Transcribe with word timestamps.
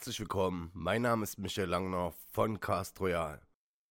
Herzlich 0.00 0.20
willkommen, 0.20 0.70
mein 0.72 1.02
Name 1.02 1.24
ist 1.24 1.38
Michael 1.38 1.68
Langner 1.68 2.14
von 2.30 2.58
Cast 2.58 2.98
Royal 3.02 3.38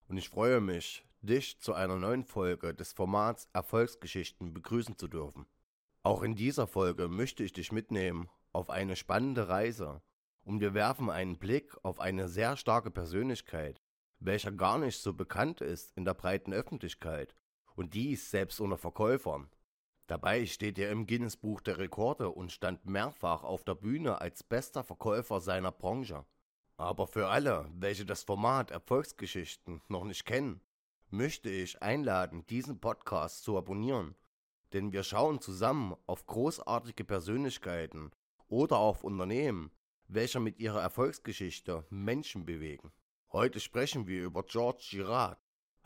und 0.08 0.16
ich 0.16 0.28
freue 0.28 0.60
mich, 0.60 1.04
dich 1.20 1.60
zu 1.60 1.72
einer 1.72 1.94
neuen 1.94 2.24
Folge 2.24 2.74
des 2.74 2.92
Formats 2.92 3.48
Erfolgsgeschichten 3.52 4.52
begrüßen 4.52 4.98
zu 4.98 5.06
dürfen. 5.06 5.46
Auch 6.02 6.24
in 6.24 6.34
dieser 6.34 6.66
Folge 6.66 7.06
möchte 7.06 7.44
ich 7.44 7.52
dich 7.52 7.70
mitnehmen 7.70 8.28
auf 8.50 8.70
eine 8.70 8.96
spannende 8.96 9.48
Reise 9.48 10.02
und 10.42 10.58
wir 10.58 10.74
werfen 10.74 11.10
einen 11.10 11.38
Blick 11.38 11.76
auf 11.84 12.00
eine 12.00 12.28
sehr 12.28 12.56
starke 12.56 12.90
Persönlichkeit, 12.90 13.80
welcher 14.18 14.50
gar 14.50 14.78
nicht 14.78 15.00
so 15.00 15.14
bekannt 15.14 15.60
ist 15.60 15.96
in 15.96 16.04
der 16.04 16.14
breiten 16.14 16.52
Öffentlichkeit 16.52 17.36
und 17.76 17.94
dies 17.94 18.32
selbst 18.32 18.60
unter 18.60 18.78
Verkäufern. 18.78 19.48
Dabei 20.10 20.44
steht 20.46 20.76
er 20.80 20.90
im 20.90 21.06
Guinness-Buch 21.06 21.60
der 21.60 21.78
Rekorde 21.78 22.30
und 22.30 22.50
stand 22.50 22.84
mehrfach 22.84 23.44
auf 23.44 23.62
der 23.62 23.76
Bühne 23.76 24.20
als 24.20 24.42
bester 24.42 24.82
Verkäufer 24.82 25.38
seiner 25.38 25.70
Branche. 25.70 26.26
Aber 26.76 27.06
für 27.06 27.28
alle, 27.28 27.70
welche 27.76 28.04
das 28.04 28.24
Format 28.24 28.72
Erfolgsgeschichten 28.72 29.82
noch 29.86 30.02
nicht 30.02 30.24
kennen, 30.24 30.62
möchte 31.10 31.48
ich 31.48 31.80
einladen, 31.80 32.44
diesen 32.48 32.80
Podcast 32.80 33.44
zu 33.44 33.56
abonnieren. 33.56 34.16
Denn 34.72 34.92
wir 34.92 35.04
schauen 35.04 35.40
zusammen 35.40 35.94
auf 36.08 36.26
großartige 36.26 37.04
Persönlichkeiten 37.04 38.10
oder 38.48 38.78
auf 38.78 39.04
Unternehmen, 39.04 39.70
welche 40.08 40.40
mit 40.40 40.58
ihrer 40.58 40.82
Erfolgsgeschichte 40.82 41.86
Menschen 41.88 42.44
bewegen. 42.44 42.90
Heute 43.30 43.60
sprechen 43.60 44.08
wir 44.08 44.24
über 44.24 44.42
George 44.42 44.88
Girard, 44.90 45.38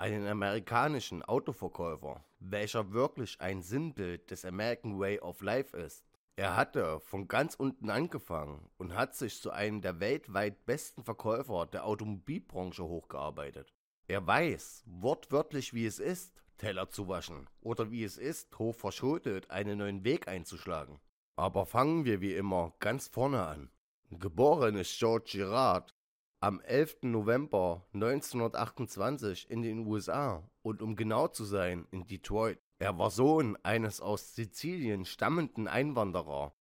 einen 0.05 0.27
amerikanischen 0.27 1.23
Autoverkäufer, 1.23 2.23
welcher 2.39 2.93
wirklich 2.93 3.41
ein 3.41 3.63
Sinnbild 3.63 4.31
des 4.31 4.45
American 4.45 5.01
Way 5.01 5.21
of 5.21 5.41
Life 5.41 5.75
ist. 5.75 6.05
Er 6.37 6.57
hatte 6.57 7.01
von 7.01 7.27
ganz 7.27 7.55
unten 7.55 7.89
angefangen 7.89 8.69
und 8.77 8.95
hat 8.95 9.15
sich 9.15 9.41
zu 9.41 9.51
einem 9.51 9.81
der 9.81 10.01
weltweit 10.01 10.67
besten 10.67 11.05
Verkäufer 11.05 11.65
der 11.65 11.87
Automobilbranche 11.87 12.85
hochgearbeitet. 12.85 13.73
Er 14.07 14.27
weiß 14.27 14.85
wortwörtlich, 14.85 15.73
wie 15.73 15.87
es 15.87 15.99
ist, 15.99 16.35
Teller 16.59 16.91
zu 16.91 17.09
waschen 17.09 17.49
oder 17.63 17.91
wie 17.91 18.05
es 18.05 18.19
ist, 18.19 18.59
hoch 18.59 18.75
verschuldet 18.75 19.51
einen 19.51 19.79
neuen 19.79 20.05
Weg 20.05 20.29
einzuschlagen. 20.29 21.01
Aber 21.35 21.65
fangen 21.65 22.05
wir 22.05 22.21
wie 22.21 22.35
immer 22.35 22.75
ganz 22.79 23.09
vorne 23.09 23.47
an. 23.47 23.71
Geboren 24.11 24.75
ist 24.75 24.99
George 24.99 25.31
Girard 25.33 25.95
am 26.45 26.61
11. 26.61 27.05
November 27.05 27.87
1928 27.95 29.49
in 29.49 29.63
den 29.63 29.87
USA 29.87 30.47
und 30.61 30.83
um 30.83 30.95
genau 30.95 31.27
zu 31.27 31.43
sein 31.43 31.87
in 31.91 32.07
Detroit. 32.07 32.59
Er 32.79 32.99
war 32.99 33.11
Sohn 33.11 33.57
eines 33.63 34.03
aus 34.03 34.35
Sizilien 34.35 35.07
stammenden 35.07 35.69
Einwanderer 35.69 36.55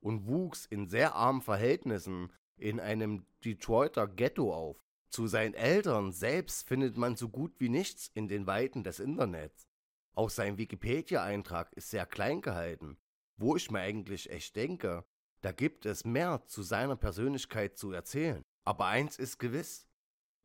und 0.00 0.26
wuchs 0.26 0.66
in 0.66 0.88
sehr 0.88 1.14
armen 1.14 1.40
Verhältnissen 1.40 2.30
in 2.58 2.80
einem 2.80 3.24
Detroiter 3.42 4.06
Ghetto 4.06 4.52
auf. 4.52 4.76
Zu 5.08 5.26
seinen 5.26 5.54
Eltern 5.54 6.12
selbst 6.12 6.68
findet 6.68 6.98
man 6.98 7.16
so 7.16 7.30
gut 7.30 7.54
wie 7.60 7.70
nichts 7.70 8.10
in 8.12 8.28
den 8.28 8.46
Weiten 8.46 8.84
des 8.84 9.00
Internets. 9.00 9.70
Auch 10.12 10.28
sein 10.28 10.58
Wikipedia-Eintrag 10.58 11.72
ist 11.72 11.88
sehr 11.88 12.04
klein 12.04 12.42
gehalten, 12.42 12.98
wo 13.38 13.56
ich 13.56 13.70
mir 13.70 13.80
eigentlich 13.80 14.28
echt 14.28 14.54
denke, 14.54 15.02
da 15.40 15.52
gibt 15.52 15.86
es 15.86 16.04
mehr 16.04 16.42
zu 16.46 16.62
seiner 16.62 16.96
Persönlichkeit 16.96 17.78
zu 17.78 17.90
erzählen. 17.92 18.44
Aber 18.64 18.86
eins 18.86 19.18
ist 19.18 19.38
gewiss, 19.38 19.86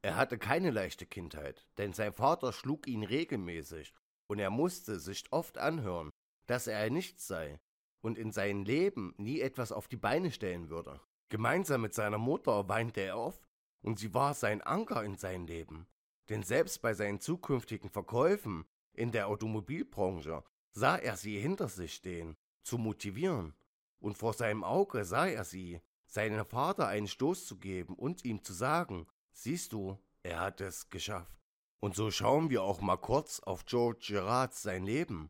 er 0.01 0.15
hatte 0.15 0.37
keine 0.37 0.71
leichte 0.71 1.05
Kindheit, 1.05 1.67
denn 1.77 1.93
sein 1.93 2.13
Vater 2.13 2.53
schlug 2.53 2.87
ihn 2.87 3.03
regelmäßig, 3.03 3.93
und 4.27 4.39
er 4.39 4.49
musste 4.49 4.99
sich 4.99 5.31
oft 5.31 5.57
anhören, 5.57 6.11
dass 6.47 6.67
er 6.67 6.79
ein 6.79 6.93
Nichts 6.93 7.27
sei 7.27 7.59
und 8.01 8.17
in 8.17 8.31
seinem 8.31 8.63
Leben 8.63 9.15
nie 9.17 9.39
etwas 9.39 9.71
auf 9.71 9.87
die 9.87 9.97
Beine 9.97 10.31
stellen 10.31 10.69
würde. 10.69 11.01
Gemeinsam 11.29 11.81
mit 11.81 11.95
seiner 11.95 12.19
Mutter 12.19 12.69
weinte 12.69 13.01
er 13.01 13.17
oft, 13.17 13.47
und 13.81 13.99
sie 13.99 14.13
war 14.13 14.33
sein 14.33 14.61
Anker 14.61 15.03
in 15.03 15.15
seinem 15.15 15.47
Leben. 15.47 15.87
Denn 16.29 16.43
selbst 16.43 16.81
bei 16.81 16.93
seinen 16.93 17.19
zukünftigen 17.19 17.89
Verkäufen 17.89 18.65
in 18.93 19.11
der 19.11 19.27
Automobilbranche 19.27 20.43
sah 20.71 20.97
er 20.97 21.17
sie 21.17 21.39
hinter 21.39 21.67
sich 21.67 21.95
stehen, 21.95 22.37
zu 22.63 22.77
motivieren. 22.77 23.55
Und 23.99 24.17
vor 24.17 24.33
seinem 24.33 24.63
Auge 24.63 25.05
sah 25.05 25.27
er 25.27 25.43
sie, 25.43 25.81
seinem 26.05 26.45
Vater 26.45 26.87
einen 26.87 27.07
Stoß 27.07 27.45
zu 27.45 27.57
geben 27.57 27.95
und 27.95 28.25
ihm 28.25 28.43
zu 28.43 28.53
sagen, 28.53 29.07
siehst 29.31 29.73
du, 29.73 29.97
er 30.23 30.39
hat 30.39 30.61
es 30.61 30.89
geschafft. 30.89 31.37
Und 31.79 31.95
so 31.95 32.09
schauen 32.09 32.49
wir 32.49 32.63
auch 32.63 32.81
mal 32.81 32.97
kurz 32.97 33.39
auf 33.39 33.65
George 33.65 34.05
Girards 34.07 34.61
sein 34.61 34.85
Leben. 34.85 35.29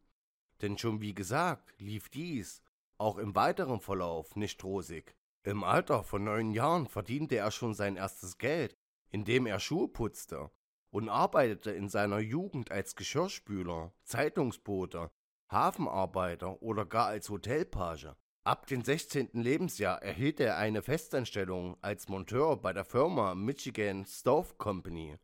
Denn 0.61 0.77
schon 0.77 1.01
wie 1.01 1.13
gesagt, 1.13 1.73
lief 1.79 2.09
dies 2.09 2.61
auch 2.97 3.17
im 3.17 3.35
weiteren 3.35 3.79
Verlauf 3.79 4.35
nicht 4.35 4.63
rosig. 4.63 5.15
Im 5.43 5.63
Alter 5.63 6.03
von 6.03 6.23
neun 6.23 6.51
Jahren 6.51 6.87
verdiente 6.87 7.35
er 7.35 7.51
schon 7.51 7.73
sein 7.73 7.97
erstes 7.97 8.37
Geld, 8.37 8.75
indem 9.09 9.45
er 9.45 9.59
Schuhe 9.59 9.87
putzte 9.87 10.49
und 10.91 11.09
arbeitete 11.09 11.71
in 11.71 11.89
seiner 11.89 12.19
Jugend 12.19 12.71
als 12.71 12.95
Geschirrspüler, 12.95 13.93
Zeitungsbote, 14.03 15.11
Hafenarbeiter 15.49 16.61
oder 16.61 16.85
gar 16.85 17.07
als 17.07 17.29
Hotelpage. 17.29 18.07
Ab 18.47 18.67
dem 18.67 18.83
16. 18.83 19.29
Lebensjahr 19.33 20.03
erhielt 20.03 20.39
er 20.39 20.57
eine 20.57 20.83
Festanstellung 20.83 21.77
als 21.81 22.09
Monteur 22.09 22.57
bei 22.57 22.73
der 22.73 22.85
Firma 22.85 23.33
Michigan 23.33 24.05
Stove 24.05 24.53
Company 24.59 25.17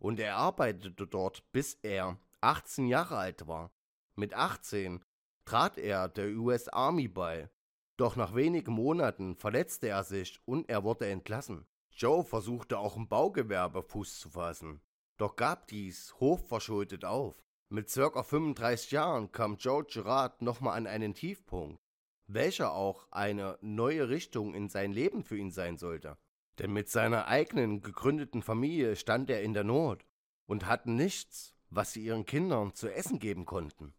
und 0.00 0.18
er 0.18 0.34
arbeitete 0.38 1.06
dort, 1.06 1.44
bis 1.52 1.78
er 1.82 2.18
18 2.40 2.88
Jahre 2.88 3.16
alt 3.16 3.46
war. 3.46 3.70
Mit 4.16 4.34
18 4.34 5.04
trat 5.44 5.78
er 5.78 6.08
der 6.08 6.36
US 6.36 6.66
Army 6.66 7.06
bei, 7.06 7.48
doch 7.96 8.16
nach 8.16 8.34
wenigen 8.34 8.72
Monaten 8.72 9.36
verletzte 9.36 9.86
er 9.86 10.02
sich 10.02 10.40
und 10.44 10.68
er 10.68 10.82
wurde 10.82 11.08
entlassen. 11.08 11.68
Joe 11.92 12.24
versuchte 12.24 12.80
auch 12.80 12.96
im 12.96 13.06
Baugewerbe 13.06 13.84
Fuß 13.84 14.18
zu 14.18 14.30
fassen, 14.30 14.80
doch 15.16 15.36
gab 15.36 15.68
dies 15.68 16.12
hochverschuldet 16.18 17.04
auf. 17.04 17.40
Mit 17.68 17.88
circa 17.88 18.24
35 18.24 18.90
Jahren 18.90 19.30
kam 19.30 19.58
Joe 19.58 19.84
Girard 19.84 20.42
nochmal 20.42 20.76
an 20.76 20.88
einen 20.88 21.14
Tiefpunkt 21.14 21.83
welcher 22.26 22.72
auch 22.72 23.06
eine 23.10 23.58
neue 23.60 24.08
Richtung 24.08 24.54
in 24.54 24.68
sein 24.68 24.92
Leben 24.92 25.22
für 25.22 25.36
ihn 25.36 25.50
sein 25.50 25.76
sollte. 25.76 26.16
Denn 26.58 26.72
mit 26.72 26.88
seiner 26.88 27.26
eigenen 27.26 27.82
gegründeten 27.82 28.42
Familie 28.42 28.96
stand 28.96 29.28
er 29.28 29.42
in 29.42 29.54
der 29.54 29.64
Not 29.64 30.04
und 30.46 30.66
hatte 30.66 30.90
nichts, 30.90 31.54
was 31.70 31.92
sie 31.92 32.04
ihren 32.04 32.26
Kindern 32.26 32.74
zu 32.74 32.92
essen 32.92 33.18
geben 33.18 33.44
konnten. 33.44 33.94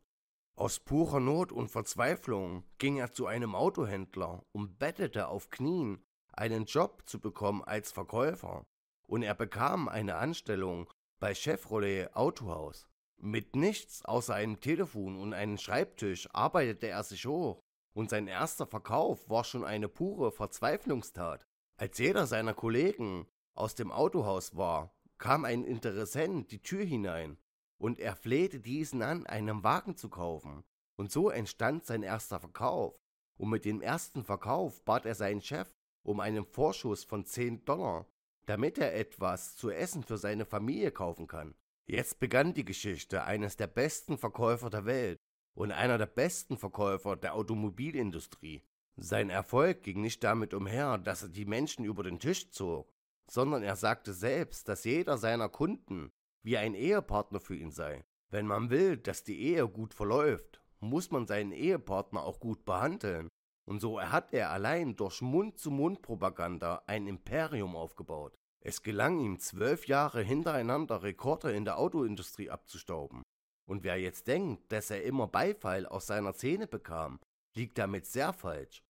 Aus 0.55 0.79
purer 0.79 1.19
Not 1.19 1.51
und 1.51 1.69
Verzweiflung 1.69 2.63
ging 2.77 2.97
er 2.97 3.11
zu 3.11 3.27
einem 3.27 3.55
Autohändler 3.55 4.45
und 4.53 4.79
bettete 4.79 5.27
auf 5.27 5.49
Knien, 5.49 6.01
einen 6.31 6.65
Job 6.65 7.03
zu 7.05 7.19
bekommen 7.19 7.63
als 7.63 7.91
Verkäufer, 7.91 8.65
und 9.07 9.21
er 9.21 9.35
bekam 9.35 9.89
eine 9.89 10.15
Anstellung 10.15 10.89
bei 11.19 11.33
Chevrolet 11.33 12.15
Autohaus. 12.15 12.87
Mit 13.17 13.55
nichts 13.55 14.03
außer 14.05 14.33
einem 14.33 14.59
Telefon 14.59 15.17
und 15.19 15.33
einem 15.33 15.57
Schreibtisch 15.57 16.29
arbeitete 16.33 16.87
er 16.87 17.03
sich 17.03 17.25
hoch 17.25 17.64
und 17.95 18.09
sein 18.09 18.27
erster 18.27 18.67
Verkauf 18.67 19.29
war 19.29 19.43
schon 19.43 19.63
eine 19.63 19.87
pure 19.87 20.31
Verzweiflungstat. 20.31 21.45
Als 21.77 21.97
jeder 21.97 22.27
seiner 22.27 22.53
Kollegen 22.53 23.27
aus 23.55 23.75
dem 23.75 23.91
Autohaus 23.91 24.55
war, 24.55 24.93
kam 25.17 25.45
ein 25.45 25.63
Interessent 25.63 26.51
die 26.51 26.61
Tür 26.61 26.83
hinein, 26.83 27.37
und 27.77 27.99
er 27.99 28.15
flehte 28.15 28.59
diesen 28.59 29.01
an, 29.01 29.25
einen 29.25 29.63
Wagen 29.63 29.95
zu 29.95 30.09
kaufen. 30.09 30.63
Und 30.97 31.11
so 31.11 31.29
entstand 31.29 31.85
sein 31.85 32.03
erster 32.03 32.39
Verkauf. 32.39 32.99
Und 33.37 33.49
mit 33.49 33.65
dem 33.65 33.81
ersten 33.81 34.23
Verkauf 34.23 34.83
bat 34.85 35.05
er 35.05 35.15
seinen 35.15 35.41
Chef 35.41 35.69
um 36.03 36.19
einen 36.19 36.45
Vorschuss 36.45 37.03
von 37.03 37.25
10 37.25 37.65
Dollar, 37.65 38.07
damit 38.45 38.77
er 38.77 38.95
etwas 38.95 39.55
zu 39.55 39.71
essen 39.71 40.03
für 40.03 40.17
seine 40.17 40.45
Familie 40.45 40.91
kaufen 40.91 41.27
kann. 41.27 41.55
Jetzt 41.87 42.19
begann 42.19 42.53
die 42.53 42.65
Geschichte 42.65 43.23
eines 43.23 43.57
der 43.57 43.67
besten 43.67 44.17
Verkäufer 44.17 44.69
der 44.69 44.85
Welt, 44.85 45.19
und 45.55 45.71
einer 45.71 45.97
der 45.97 46.05
besten 46.05 46.57
Verkäufer 46.57 47.15
der 47.15 47.33
Automobilindustrie. 47.33 48.61
Sein 48.97 49.29
Erfolg 49.29 49.83
ging 49.83 50.01
nicht 50.01 50.23
damit 50.23 50.53
umher, 50.53 50.97
dass 50.97 51.23
er 51.23 51.29
die 51.29 51.45
Menschen 51.45 51.83
über 51.85 52.03
den 52.03 52.19
Tisch 52.19 52.51
zog, 52.51 52.93
sondern 53.29 53.63
er 53.63 53.75
sagte 53.75 54.13
selbst, 54.13 54.69
dass 54.69 54.83
jeder 54.83 55.17
seiner 55.17 55.49
Kunden 55.49 56.11
wie 56.43 56.57
ein 56.57 56.75
Ehepartner 56.75 57.39
für 57.39 57.55
ihn 57.55 57.71
sei. 57.71 58.05
Wenn 58.29 58.47
man 58.47 58.69
will, 58.69 58.97
dass 58.97 59.23
die 59.23 59.39
Ehe 59.39 59.67
gut 59.67 59.93
verläuft, 59.93 60.61
muss 60.79 61.11
man 61.11 61.25
seinen 61.25 61.51
Ehepartner 61.51 62.23
auch 62.23 62.39
gut 62.39 62.65
behandeln. 62.65 63.29
Und 63.65 63.79
so 63.79 63.99
hat 63.99 64.31
er 64.31 64.51
allein 64.51 64.95
durch 64.95 65.21
Mund-zu-Mund-Propaganda 65.21 66.83
ein 66.85 67.07
Imperium 67.07 67.75
aufgebaut. 67.75 68.35
Es 68.59 68.83
gelang 68.83 69.19
ihm 69.19 69.39
zwölf 69.39 69.87
Jahre 69.87 70.21
hintereinander 70.21 71.03
Rekorde 71.03 71.51
in 71.51 71.65
der 71.65 71.77
Autoindustrie 71.77 72.49
abzustauben. 72.49 73.23
Und 73.67 73.83
wer 73.83 73.99
jetzt 73.99 74.27
denkt, 74.27 74.71
dass 74.71 74.91
er 74.91 75.03
immer 75.03 75.27
Beifall 75.27 75.85
aus 75.85 76.07
seiner 76.07 76.33
Szene 76.33 76.67
bekam, 76.67 77.19
liegt 77.55 77.77
damit 77.77 78.05
sehr 78.05 78.33
falsch. 78.33 78.83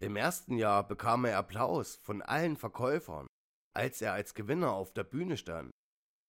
Im 0.00 0.16
ersten 0.16 0.56
Jahr 0.56 0.86
bekam 0.86 1.24
er 1.24 1.38
Applaus 1.38 1.96
von 1.96 2.22
allen 2.22 2.56
Verkäufern, 2.56 3.26
als 3.74 4.02
er 4.02 4.12
als 4.14 4.34
Gewinner 4.34 4.72
auf 4.72 4.92
der 4.92 5.04
Bühne 5.04 5.36
stand. 5.36 5.70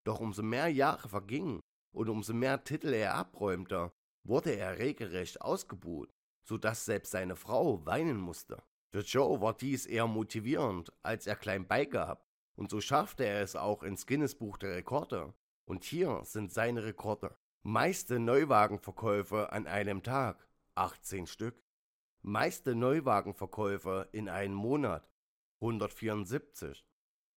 Doch 0.06 0.20
umso 0.20 0.44
mehr 0.44 0.68
Jahre 0.68 1.10
vergingen 1.10 1.62
und 1.94 2.10
umso 2.10 2.34
mehr 2.34 2.64
Titel 2.64 2.94
er 2.94 3.16
abräumte, 3.16 3.92
wurde 4.26 4.52
er 4.52 4.80
regelrecht 4.80 5.42
ausgebuht, 5.42 6.10
so 6.48 6.58
dass 6.58 6.86
selbst 6.86 7.12
seine 7.12 7.36
Frau 7.36 7.86
weinen 7.86 8.18
musste. 8.18 8.62
Für 8.92 9.02
Joe 9.02 9.42
war 9.42 9.54
dies 9.54 9.86
eher 9.86 10.08
motivierend, 10.08 10.92
als 11.02 11.26
er 11.26 11.36
klein 11.36 11.68
beigab, 11.68 12.24
und 12.56 12.70
so 12.70 12.80
schaffte 12.80 13.26
er 13.26 13.42
es 13.42 13.56
auch 13.56 13.82
ins 13.82 14.06
Guinness-Buch 14.06 14.58
der 14.58 14.76
Rekorde. 14.76 15.34
Und 15.66 15.84
hier 15.84 16.22
sind 16.26 16.54
seine 16.54 16.84
Rekorde. 16.84 17.36
Meiste 17.66 18.20
Neuwagenverkäufe 18.20 19.54
an 19.54 19.68
einem 19.68 20.04
Tag, 20.04 20.46
18 20.76 21.28
Stück. 21.28 21.64
Meiste 22.22 22.76
Neuwagenverkäufe 22.76 24.10
in 24.12 24.28
einem 24.28 24.54
Monat, 24.54 25.10
174. 25.62 26.86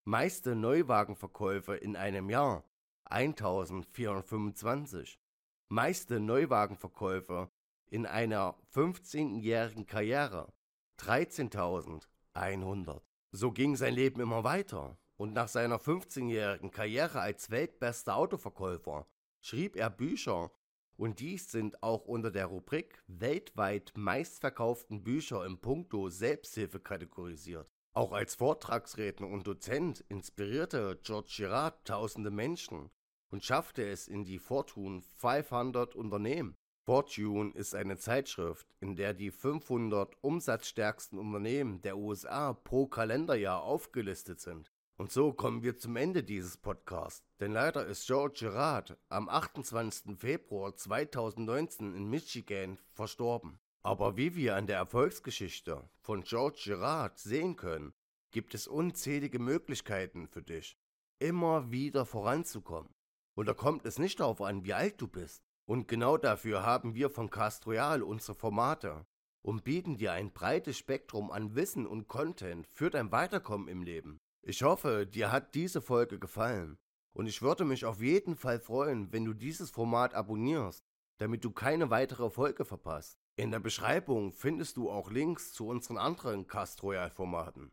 Meiste 0.02 0.56
Neuwagenverkäufe 0.56 1.76
in 1.76 1.94
einem 1.94 2.28
Jahr, 2.28 2.64
1425. 3.04 5.20
Meiste 5.68 6.18
Neuwagenverkäufe 6.18 7.48
in 7.86 8.04
einer 8.04 8.56
15-jährigen 8.74 9.86
Karriere, 9.86 10.52
13.100. 10.98 13.00
So 13.30 13.52
ging 13.52 13.76
sein 13.76 13.94
Leben 13.94 14.20
immer 14.20 14.42
weiter 14.42 14.98
und 15.16 15.34
nach 15.34 15.46
seiner 15.46 15.78
15-jährigen 15.78 16.72
Karriere 16.72 17.20
als 17.20 17.52
weltbester 17.52 18.16
Autoverkäufer 18.16 19.06
schrieb 19.46 19.76
er 19.76 19.90
Bücher 19.90 20.50
und 20.96 21.20
dies 21.20 21.52
sind 21.52 21.80
auch 21.80 22.06
unter 22.06 22.32
der 22.32 22.46
Rubrik 22.46 23.04
weltweit 23.06 23.92
meistverkauften 23.94 25.04
Bücher 25.04 25.46
im 25.46 25.58
Punkto 25.58 26.08
Selbsthilfe 26.08 26.80
kategorisiert. 26.80 27.70
Auch 27.92 28.10
als 28.10 28.34
Vortragsredner 28.34 29.28
und 29.28 29.46
Dozent 29.46 30.04
inspirierte 30.08 30.98
George 31.02 31.32
Girard 31.36 31.86
tausende 31.86 32.30
Menschen 32.30 32.90
und 33.30 33.44
schaffte 33.44 33.88
es 33.88 34.08
in 34.08 34.24
die 34.24 34.40
Fortune 34.40 35.00
500 35.00 35.94
Unternehmen. 35.94 36.56
Fortune 36.84 37.52
ist 37.54 37.74
eine 37.76 37.98
Zeitschrift, 37.98 38.66
in 38.80 38.96
der 38.96 39.14
die 39.14 39.30
500 39.30 40.12
umsatzstärksten 40.22 41.20
Unternehmen 41.20 41.80
der 41.82 41.96
USA 41.96 42.52
pro 42.52 42.86
Kalenderjahr 42.88 43.62
aufgelistet 43.62 44.40
sind. 44.40 44.72
Und 44.98 45.12
so 45.12 45.34
kommen 45.34 45.62
wir 45.62 45.76
zum 45.76 45.96
Ende 45.96 46.24
dieses 46.24 46.56
Podcasts, 46.56 47.22
denn 47.38 47.52
leider 47.52 47.84
ist 47.86 48.06
George 48.06 48.38
Girard 48.40 48.96
am 49.10 49.28
28. 49.28 50.18
Februar 50.18 50.74
2019 50.74 51.94
in 51.94 52.08
Michigan 52.08 52.78
verstorben. 52.92 53.58
Aber 53.82 54.16
wie 54.16 54.34
wir 54.34 54.56
an 54.56 54.66
der 54.66 54.78
Erfolgsgeschichte 54.78 55.86
von 56.00 56.22
George 56.22 56.62
Girard 56.64 57.18
sehen 57.18 57.56
können, 57.56 57.92
gibt 58.30 58.54
es 58.54 58.66
unzählige 58.66 59.38
Möglichkeiten 59.38 60.28
für 60.28 60.42
dich, 60.42 60.78
immer 61.18 61.70
wieder 61.70 62.06
voranzukommen. 62.06 62.94
Und 63.34 63.46
da 63.46 63.52
kommt 63.54 63.84
es 63.84 63.98
nicht 63.98 64.20
darauf 64.20 64.40
an, 64.40 64.64
wie 64.64 64.72
alt 64.72 64.98
du 64.98 65.08
bist, 65.08 65.42
und 65.66 65.88
genau 65.88 66.16
dafür 66.16 66.62
haben 66.62 66.94
wir 66.94 67.10
von 67.10 67.28
Cast 67.28 67.66
Royal 67.66 68.02
unsere 68.02 68.34
Formate 68.34 69.04
und 69.42 69.62
bieten 69.62 69.98
dir 69.98 70.12
ein 70.12 70.32
breites 70.32 70.78
Spektrum 70.78 71.30
an 71.30 71.54
Wissen 71.54 71.86
und 71.86 72.08
Content 72.08 72.66
für 72.70 72.88
dein 72.88 73.12
Weiterkommen 73.12 73.68
im 73.68 73.82
Leben. 73.82 74.20
Ich 74.48 74.62
hoffe, 74.62 75.08
dir 75.08 75.32
hat 75.32 75.56
diese 75.56 75.82
Folge 75.82 76.20
gefallen 76.20 76.78
und 77.12 77.26
ich 77.26 77.42
würde 77.42 77.64
mich 77.64 77.84
auf 77.84 78.00
jeden 78.00 78.36
Fall 78.36 78.60
freuen, 78.60 79.12
wenn 79.12 79.24
du 79.24 79.34
dieses 79.34 79.72
Format 79.72 80.14
abonnierst, 80.14 80.86
damit 81.18 81.44
du 81.44 81.50
keine 81.50 81.90
weitere 81.90 82.30
Folge 82.30 82.64
verpasst. 82.64 83.18
In 83.34 83.50
der 83.50 83.58
Beschreibung 83.58 84.32
findest 84.32 84.76
du 84.76 84.88
auch 84.88 85.10
Links 85.10 85.52
zu 85.52 85.66
unseren 85.66 85.98
anderen 85.98 86.46
Cast 86.46 86.80
Royal 86.84 87.10
Formaten. 87.10 87.72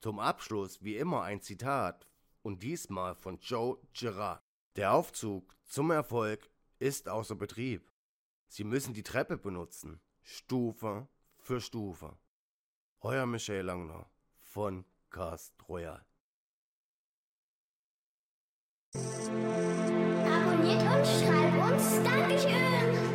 Zum 0.00 0.20
Abschluss 0.20 0.80
wie 0.80 0.96
immer 0.96 1.24
ein 1.24 1.42
Zitat 1.42 2.06
und 2.42 2.62
diesmal 2.62 3.16
von 3.16 3.40
Joe 3.40 3.76
Girard. 3.92 4.44
Der 4.76 4.92
Aufzug 4.92 5.56
zum 5.64 5.90
Erfolg 5.90 6.48
ist 6.78 7.08
außer 7.08 7.34
Betrieb. 7.34 7.90
Sie 8.46 8.62
müssen 8.62 8.94
die 8.94 9.02
Treppe 9.02 9.36
benutzen, 9.36 10.00
Stufe 10.22 11.08
für 11.36 11.60
Stufe. 11.60 12.16
Euer 13.00 13.26
Michael 13.26 13.64
Langner 13.64 14.08
von 14.40 14.84
Podcast 15.10 15.52
Royal. 15.68 16.00
Abonniert 18.94 20.82
uns, 20.82 21.08
schreibt 21.20 21.72
uns, 21.72 22.02
Dankeschön. 22.02 23.05